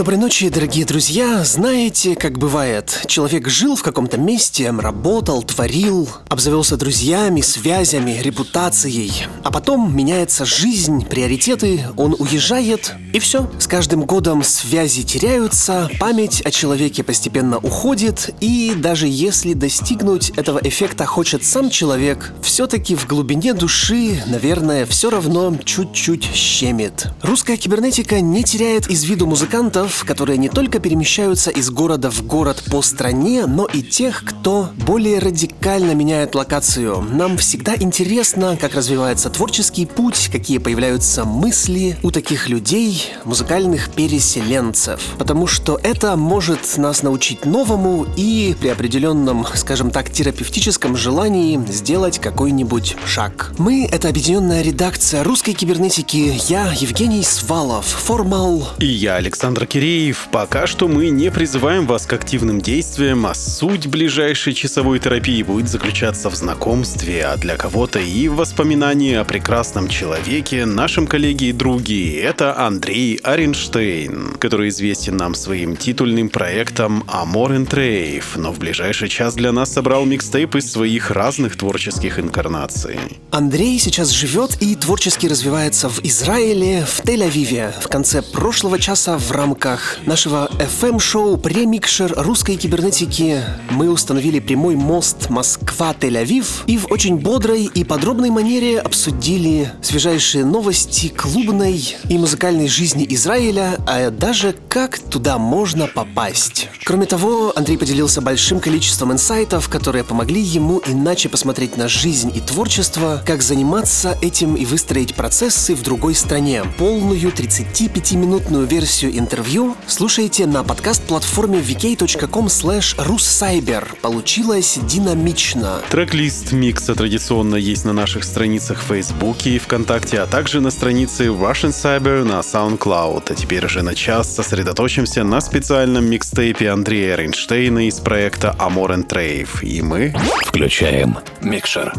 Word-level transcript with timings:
Доброй 0.00 0.16
ночи, 0.16 0.48
дорогие 0.48 0.86
друзья. 0.86 1.44
Знаете, 1.44 2.16
как 2.16 2.38
бывает, 2.38 3.02
человек 3.06 3.48
жил 3.48 3.76
в 3.76 3.82
каком-то 3.82 4.16
месте, 4.16 4.70
работал, 4.70 5.42
творил, 5.42 6.08
обзавелся 6.26 6.78
друзьями, 6.78 7.42
связями, 7.42 8.18
репутацией. 8.22 9.12
А 9.44 9.50
потом 9.50 9.94
меняется 9.94 10.46
жизнь, 10.46 11.04
приоритеты, 11.04 11.84
он 11.98 12.16
уезжает, 12.18 12.94
и 13.12 13.18
все. 13.18 13.50
С 13.58 13.66
каждым 13.66 14.06
годом 14.06 14.42
связи 14.42 15.02
теряются, 15.02 15.90
память 16.00 16.40
о 16.46 16.50
человеке 16.50 17.02
постепенно 17.02 17.58
уходит, 17.58 18.34
и 18.40 18.72
даже 18.74 19.06
если 19.06 19.52
достигнуть 19.52 20.30
этого 20.30 20.60
эффекта 20.62 21.04
хочет 21.04 21.44
сам 21.44 21.68
человек, 21.68 22.32
все-таки 22.40 22.94
в 22.96 23.06
глубине 23.06 23.52
души, 23.52 24.22
наверное, 24.26 24.86
все 24.86 25.10
равно 25.10 25.54
чуть-чуть 25.62 26.24
щемит. 26.34 27.08
Русская 27.20 27.58
кибернетика 27.58 28.22
не 28.22 28.42
теряет 28.44 28.88
из 28.88 29.04
виду 29.04 29.26
музыкантов, 29.26 29.89
артистов, 29.90 30.04
которые 30.04 30.38
не 30.38 30.48
только 30.48 30.78
перемещаются 30.78 31.50
из 31.50 31.70
города 31.70 32.10
в 32.10 32.22
город 32.26 32.62
по 32.70 32.82
стране, 32.82 33.46
но 33.46 33.66
и 33.66 33.82
тех, 33.82 34.24
кто 34.24 34.68
более 34.86 35.18
радикально 35.18 35.94
меняет 35.94 36.34
локацию. 36.34 37.04
Нам 37.10 37.36
всегда 37.36 37.74
интересно, 37.76 38.56
как 38.60 38.74
развивается 38.74 39.30
творческий 39.30 39.86
путь, 39.86 40.28
какие 40.32 40.58
появляются 40.58 41.24
мысли 41.24 41.96
у 42.02 42.10
таких 42.10 42.48
людей, 42.48 43.02
музыкальных 43.24 43.90
переселенцев. 43.90 45.00
Потому 45.18 45.46
что 45.46 45.78
это 45.82 46.16
может 46.16 46.78
нас 46.78 47.02
научить 47.02 47.44
новому 47.44 48.06
и 48.16 48.54
при 48.60 48.68
определенном, 48.68 49.46
скажем 49.54 49.90
так, 49.90 50.10
терапевтическом 50.10 50.96
желании 50.96 51.60
сделать 51.68 52.18
какой-нибудь 52.18 52.96
шаг. 53.06 53.52
Мы— 53.58 53.88
это 53.92 54.08
объединенная 54.08 54.62
редакция 54.62 55.24
русской 55.24 55.52
кибернетики. 55.52 56.34
Я 56.48 56.72
Евгений 56.72 57.24
Свалов, 57.24 57.86
Формал. 57.86 58.68
И 58.78 58.86
я 58.86 59.16
Александр 59.16 59.66
Кирилл. 59.66 59.79
Киреев, 59.80 60.28
пока 60.30 60.66
что 60.66 60.88
мы 60.88 61.08
не 61.08 61.30
призываем 61.30 61.86
вас 61.86 62.04
к 62.04 62.12
активным 62.12 62.60
действиям, 62.60 63.24
а 63.24 63.32
суть 63.32 63.86
ближайшей 63.86 64.52
часовой 64.52 64.98
терапии 64.98 65.42
будет 65.42 65.70
заключаться 65.70 66.28
в 66.28 66.34
знакомстве, 66.34 67.24
а 67.24 67.38
для 67.38 67.56
кого-то 67.56 67.98
и 67.98 68.28
в 68.28 68.34
воспоминании 68.34 69.14
о 69.14 69.24
прекрасном 69.24 69.88
человеке, 69.88 70.66
нашем 70.66 71.06
коллеге 71.06 71.48
и 71.48 71.52
друге. 71.52 72.20
Это 72.20 72.58
Андрей 72.58 73.20
Аренштейн, 73.22 74.34
который 74.38 74.68
известен 74.68 75.16
нам 75.16 75.34
своим 75.34 75.76
титульным 75.76 76.28
проектом 76.28 77.02
Amor 77.06 77.56
and 77.56 77.66
Trave, 77.66 78.24
но 78.36 78.52
в 78.52 78.58
ближайший 78.58 79.08
час 79.08 79.34
для 79.34 79.50
нас 79.50 79.72
собрал 79.72 80.04
микстейп 80.04 80.56
из 80.56 80.70
своих 80.70 81.10
разных 81.10 81.56
творческих 81.56 82.18
инкарнаций. 82.18 82.98
Андрей 83.30 83.78
сейчас 83.78 84.10
живет 84.10 84.60
и 84.60 84.74
творчески 84.74 85.26
развивается 85.26 85.88
в 85.88 86.04
Израиле, 86.04 86.84
в 86.84 87.02
Тель-Авиве. 87.02 87.72
В 87.80 87.88
конце 87.88 88.20
прошлого 88.20 88.78
часа 88.78 89.16
в 89.16 89.30
рамках 89.32 89.59
рамках 89.60 89.98
нашего 90.06 90.48
FM-шоу 90.58 91.36
«Премикшер 91.36 92.14
русской 92.16 92.56
кибернетики» 92.56 93.42
мы 93.68 93.90
установили 93.90 94.40
прямой 94.40 94.74
мост 94.74 95.28
Москва-Тель-Авив 95.28 96.64
и 96.66 96.78
в 96.78 96.90
очень 96.90 97.18
бодрой 97.18 97.64
и 97.64 97.84
подробной 97.84 98.30
манере 98.30 98.80
обсудили 98.80 99.70
свежайшие 99.82 100.46
новости 100.46 101.08
клубной 101.08 101.94
и 102.08 102.16
музыкальной 102.16 102.68
жизни 102.68 103.04
Израиля, 103.10 103.76
а 103.86 104.10
даже 104.10 104.54
как 104.70 104.98
туда 104.98 105.36
можно 105.36 105.86
попасть. 105.88 106.68
Кроме 106.84 107.04
того, 107.04 107.52
Андрей 107.54 107.76
поделился 107.76 108.22
большим 108.22 108.60
количеством 108.60 109.12
инсайтов, 109.12 109.68
которые 109.68 110.04
помогли 110.04 110.40
ему 110.40 110.80
иначе 110.86 111.28
посмотреть 111.28 111.76
на 111.76 111.86
жизнь 111.86 112.32
и 112.34 112.40
творчество, 112.40 113.22
как 113.26 113.42
заниматься 113.42 114.16
этим 114.22 114.54
и 114.54 114.64
выстроить 114.64 115.14
процессы 115.14 115.74
в 115.74 115.82
другой 115.82 116.14
стране. 116.14 116.62
Полную 116.78 117.30
35-минутную 117.30 118.64
версию 118.64 119.18
интервью 119.18 119.49
интервью 119.50 119.76
слушайте 119.86 120.46
на 120.46 120.62
подкаст-платформе 120.62 121.60
vk.com 121.60 122.46
slash 122.46 122.96
russcyber. 122.98 123.84
Получилось 124.00 124.78
динамично. 124.82 125.80
Трек-лист 125.90 126.52
микса 126.52 126.94
традиционно 126.94 127.56
есть 127.56 127.84
на 127.84 127.92
наших 127.92 128.22
страницах 128.22 128.78
в 128.78 128.86
Фейсбуке 128.86 129.50
и 129.50 129.58
ВКонтакте, 129.58 130.20
а 130.20 130.26
также 130.26 130.60
на 130.60 130.70
странице 130.70 131.26
Russian 131.26 131.70
Cyber 131.70 132.22
на 132.22 132.40
SoundCloud. 132.40 133.24
А 133.30 133.34
теперь 133.34 133.68
же 133.68 133.82
на 133.82 133.94
час 133.94 134.32
сосредоточимся 134.34 135.24
на 135.24 135.40
специальном 135.40 136.06
микстейпе 136.06 136.70
Андрея 136.70 137.16
Рейнштейна 137.16 137.88
из 137.88 137.98
проекта 137.98 138.54
Amor 138.58 138.90
and 138.90 139.08
Trave. 139.08 139.64
И 139.64 139.82
мы... 139.82 140.14
Включаем 140.46 141.18
микшер. 141.40 141.92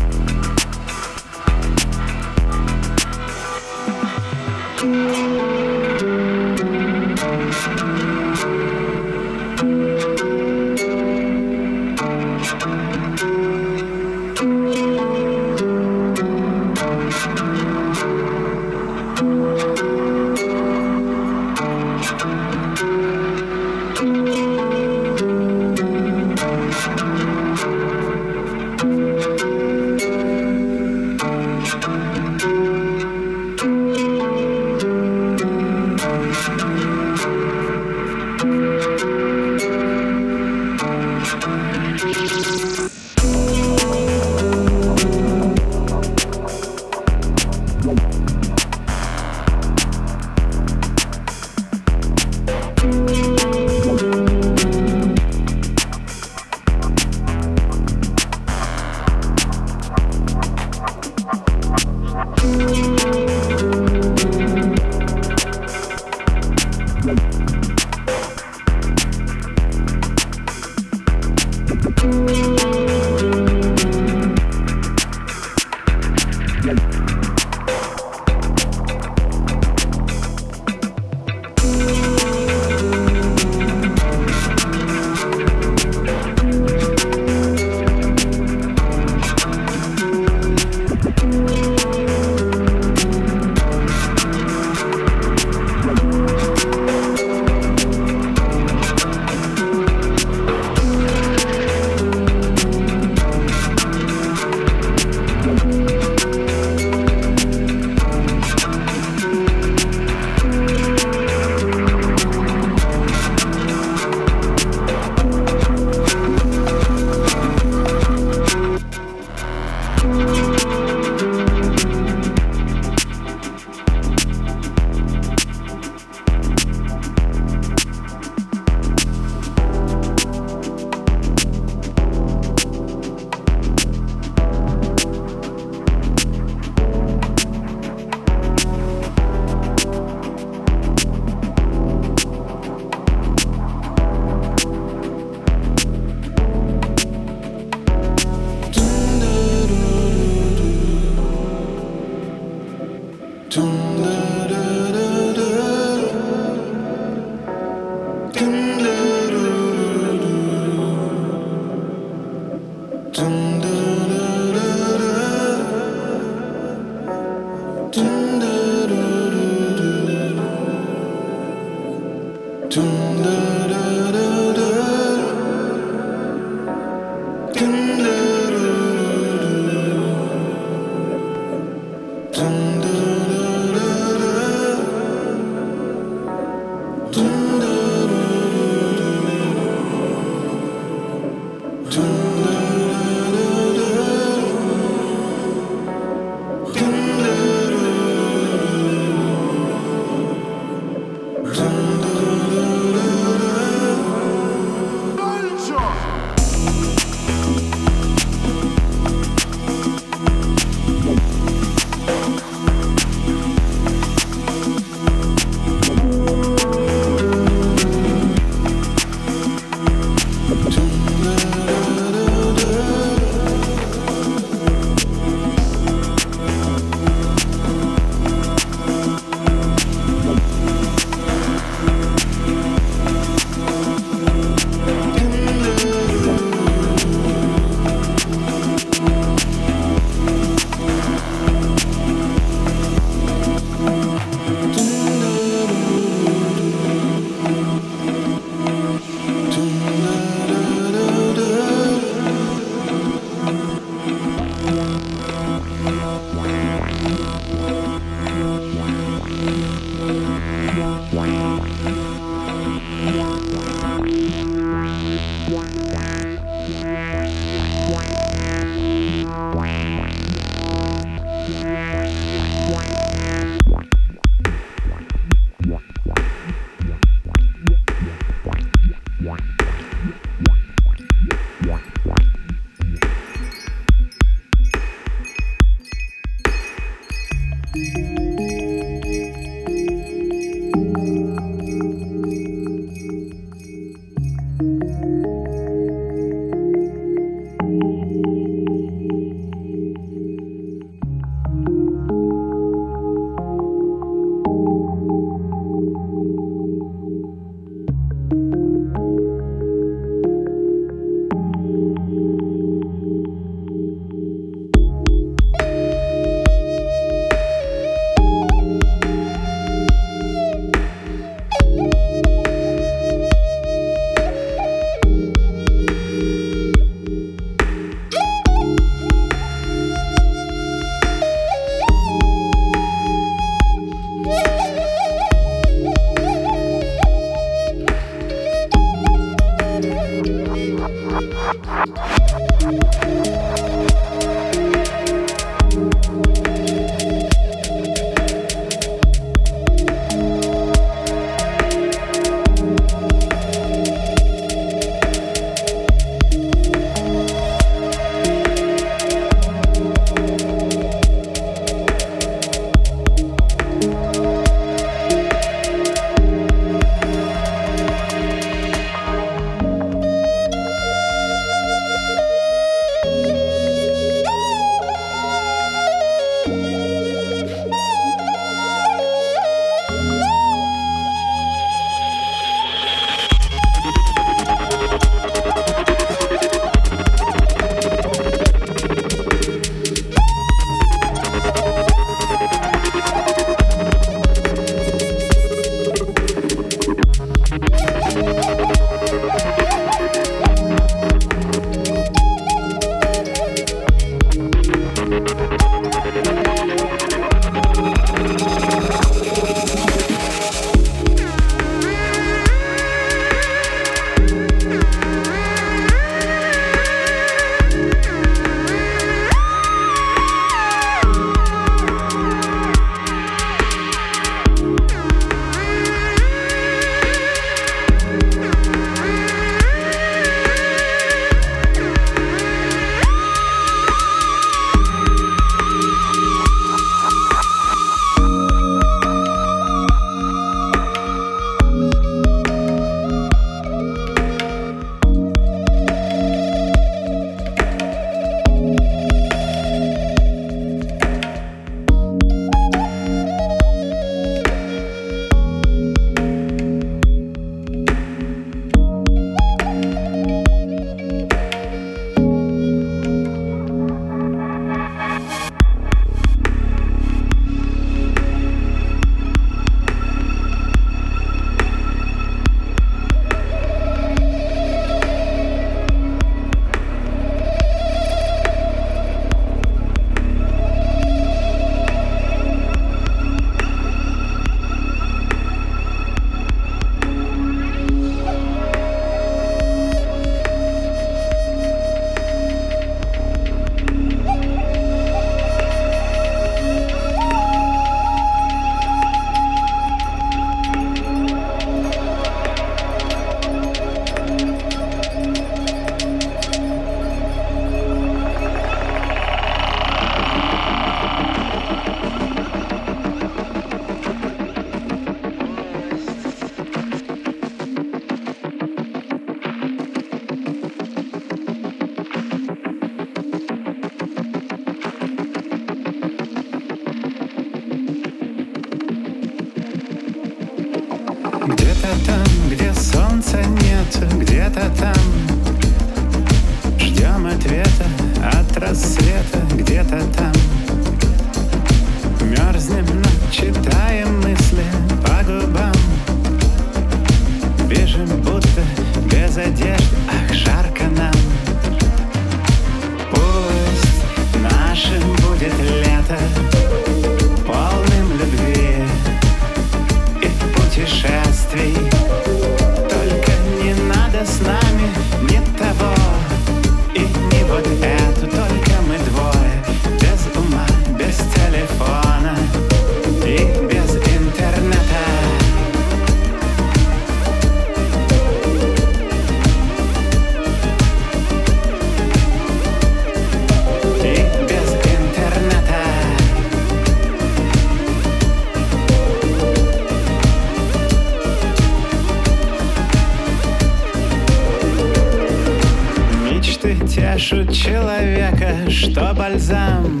человека, 597.60 598.70
что 598.70 599.12
бальзам. 599.12 600.00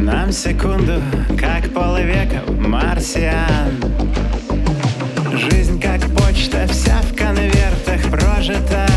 Нам 0.00 0.32
секунду, 0.32 1.00
как 1.38 1.72
полвека, 1.72 2.42
марсиан. 2.58 3.70
Жизнь 5.32 5.80
как 5.80 6.00
почта, 6.16 6.66
вся 6.66 7.00
в 7.02 7.14
конвертах 7.14 8.10
прожита. 8.10 8.91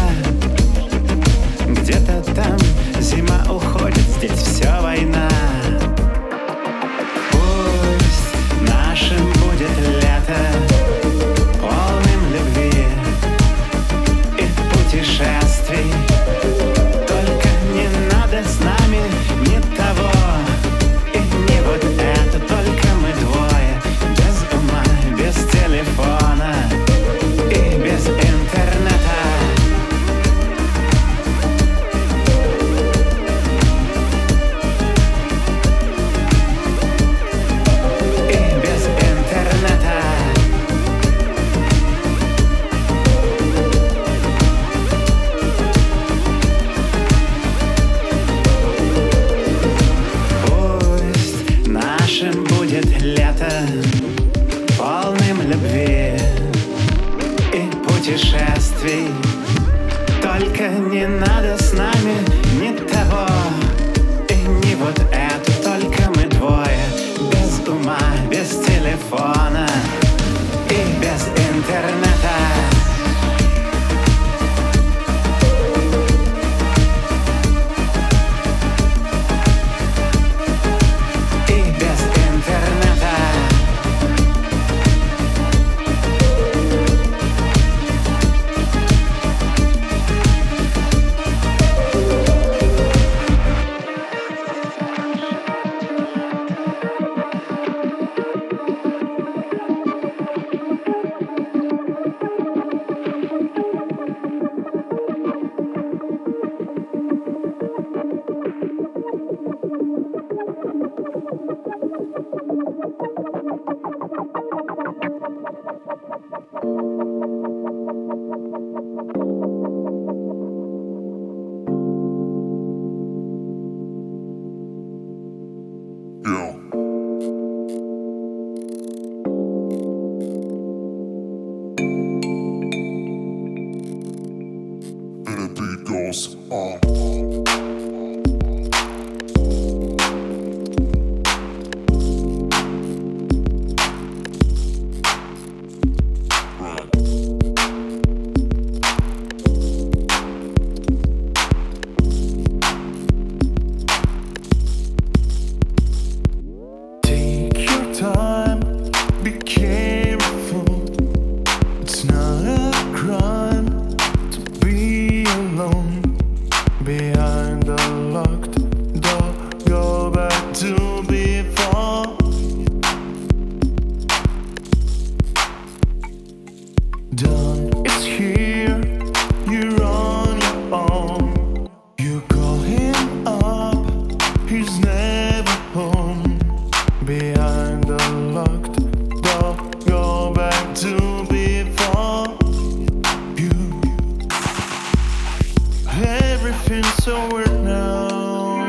so 196.66 197.16
over 197.16 197.46
now. 197.62 198.66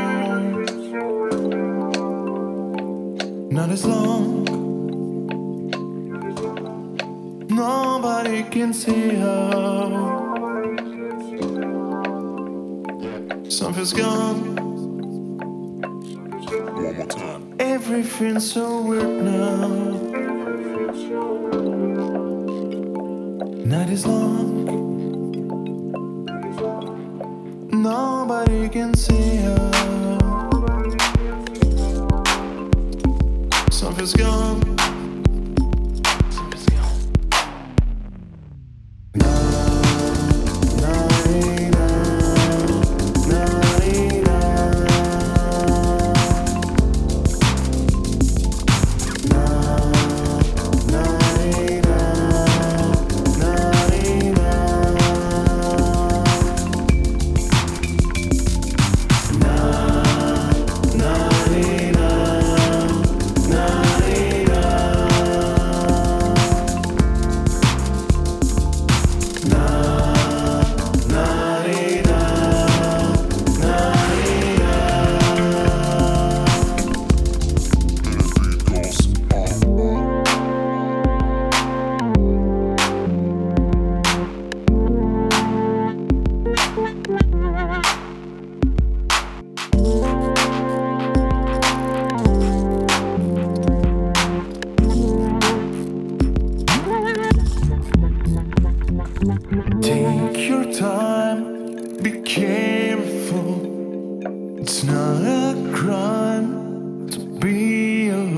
Not 3.49 3.69
as 3.71 3.85
long. 3.85 4.45
Nobody 7.49 8.43
can 8.43 8.73
see 8.73 9.15
how 9.15 10.35
something's 13.49 13.93
gone. 13.93 14.55
One 16.75 16.95
more 16.97 17.07
time. 17.07 17.55
Everything's 17.59 18.51
so 18.51 18.81
weird 18.81 19.23
now. 19.23 19.67
Night 23.65 23.89
is 23.89 24.05
long. 24.05 24.86
Nobody 28.47 28.69
can 28.69 28.93
see 28.95 29.35
how 29.43 29.57
something's 33.69 34.13
gone. 34.13 34.66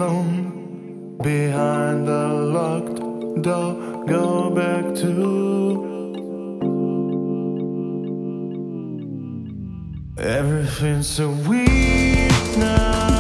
Alone 0.02 1.18
behind 1.22 2.08
the 2.08 2.28
locked 2.56 3.00
door. 3.42 4.06
Go 4.08 4.50
back 4.50 4.96
to 5.04 5.12
everything's 10.18 11.08
so 11.08 11.30
weird 11.48 12.58
now. 12.58 13.19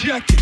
check 0.00 0.24
it. 0.30 0.39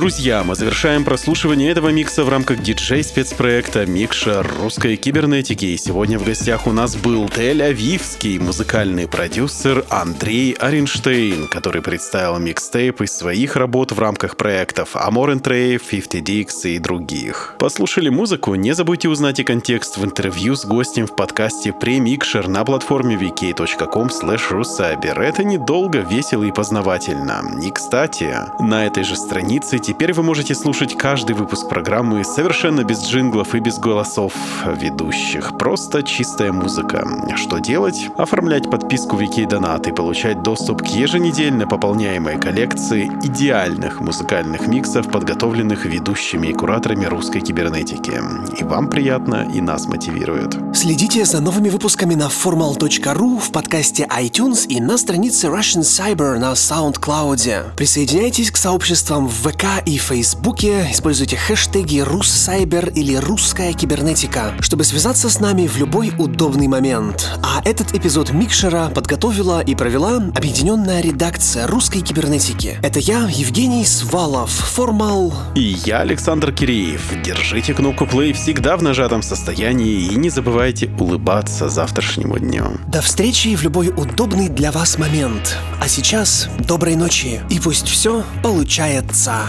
Друзья, 0.00 0.42
мы 0.44 0.54
завершаем 0.54 1.04
прослушивание 1.04 1.70
этого 1.70 1.90
микса 1.90 2.24
в 2.24 2.30
рамках 2.30 2.62
диджей-спецпроекта 2.62 3.84
«Микша 3.84 4.42
русской 4.42 4.96
кибернетики». 4.96 5.66
И 5.66 5.76
сегодня 5.76 6.18
в 6.18 6.24
гостях 6.24 6.66
у 6.66 6.72
нас 6.72 6.96
был 6.96 7.26
Тель-Авивский 7.26 8.40
музыкальный 8.40 9.06
продюсер 9.06 9.84
Андрей 9.90 10.54
Оренштейн, 10.54 11.48
который 11.48 11.82
представил 11.82 12.38
микстейп 12.38 13.02
из 13.02 13.12
своих 13.12 13.56
работ 13.56 13.92
в 13.92 13.98
рамках 13.98 14.38
проектов 14.38 14.96
Amor 14.96 15.34
and 15.34 15.42
Trey, 15.42 15.78
50 15.78 16.14
Dix 16.26 16.48
и 16.64 16.78
других. 16.78 17.56
Послушали 17.58 18.08
музыку? 18.08 18.54
Не 18.54 18.72
забудьте 18.72 19.10
узнать 19.10 19.40
и 19.40 19.44
контекст 19.44 19.98
в 19.98 20.04
интервью 20.06 20.56
с 20.56 20.64
гостем 20.64 21.08
в 21.08 21.14
подкасте 21.14 21.74
«Премикшер» 21.74 22.48
на 22.48 22.64
платформе 22.64 23.16
vk.com 23.16 24.06
rusaber. 24.06 25.20
Это 25.20 25.44
недолго, 25.44 25.98
весело 25.98 26.44
и 26.44 26.52
познавательно. 26.52 27.42
И, 27.62 27.70
кстати, 27.70 28.34
на 28.60 28.86
этой 28.86 29.04
же 29.04 29.14
странице 29.14 29.78
теперь 29.90 30.12
вы 30.12 30.22
можете 30.22 30.54
слушать 30.54 30.96
каждый 30.96 31.34
выпуск 31.34 31.68
программы 31.68 32.22
совершенно 32.22 32.84
без 32.84 33.02
джинглов 33.04 33.56
и 33.56 33.58
без 33.58 33.76
голосов 33.80 34.32
ведущих. 34.64 35.58
Просто 35.58 36.04
чистая 36.04 36.52
музыка. 36.52 37.04
Что 37.34 37.58
делать? 37.58 38.08
Оформлять 38.16 38.70
подписку 38.70 39.16
Вики 39.16 39.44
Донат 39.44 39.88
и 39.88 39.92
получать 39.92 40.44
доступ 40.44 40.82
к 40.82 40.86
еженедельно 40.86 41.66
пополняемой 41.66 42.38
коллекции 42.38 43.10
идеальных 43.24 44.00
музыкальных 44.00 44.68
миксов, 44.68 45.10
подготовленных 45.10 45.84
ведущими 45.86 46.46
и 46.48 46.52
кураторами 46.52 47.06
русской 47.06 47.40
кибернетики. 47.40 48.12
И 48.60 48.62
вам 48.62 48.88
приятно, 48.88 49.48
и 49.52 49.60
нас 49.60 49.86
мотивирует. 49.86 50.54
Следите 50.72 51.24
за 51.24 51.40
новыми 51.40 51.68
выпусками 51.68 52.14
на 52.14 52.28
formal.ru, 52.28 53.40
в 53.40 53.50
подкасте 53.50 54.06
iTunes 54.08 54.68
и 54.68 54.80
на 54.80 54.96
странице 54.96 55.48
Russian 55.48 55.82
Cyber 55.82 56.38
на 56.38 56.52
SoundCloud. 56.52 57.74
Присоединяйтесь 57.76 58.52
к 58.52 58.56
сообществам 58.56 59.26
в 59.26 59.32
ВК 59.32 59.79
и 59.84 59.98
Фейсбуке, 59.98 60.86
используйте 60.90 61.36
хэштеги 61.36 62.00
«Руссайбер» 62.00 62.90
или 62.90 63.16
«Русская 63.16 63.72
кибернетика», 63.72 64.54
чтобы 64.60 64.84
связаться 64.84 65.28
с 65.28 65.40
нами 65.40 65.66
в 65.66 65.76
любой 65.76 66.12
удобный 66.18 66.68
момент. 66.68 67.28
А 67.42 67.60
этот 67.64 67.94
эпизод 67.94 68.30
Микшера 68.30 68.88
подготовила 68.94 69.60
и 69.60 69.74
провела 69.74 70.16
объединенная 70.16 71.00
редакция 71.00 71.66
русской 71.66 72.00
кибернетики. 72.00 72.78
Это 72.82 72.98
я, 72.98 73.28
Евгений 73.28 73.84
Свалов, 73.84 74.50
Формал. 74.50 75.32
И 75.54 75.76
я, 75.84 76.00
Александр 76.00 76.52
Киреев. 76.52 77.02
Держите 77.24 77.74
кнопку 77.74 78.04
play 78.04 78.32
всегда 78.32 78.76
в 78.76 78.82
нажатом 78.82 79.22
состоянии 79.22 80.06
и 80.06 80.16
не 80.16 80.30
забывайте 80.30 80.90
улыбаться 80.98 81.68
завтрашнему 81.68 82.38
дню. 82.38 82.78
До 82.86 83.00
встречи 83.00 83.54
в 83.56 83.62
любой 83.62 83.88
удобный 83.88 84.48
для 84.48 84.72
вас 84.72 84.98
момент. 84.98 85.56
А 85.80 85.88
сейчас 85.88 86.48
доброй 86.58 86.96
ночи 86.96 87.40
и 87.50 87.58
пусть 87.58 87.88
все 87.88 88.24
получается. 88.42 89.40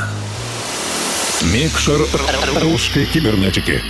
Микшер 1.43 2.05
русской 2.61 3.05
кибернетики. 3.05 3.81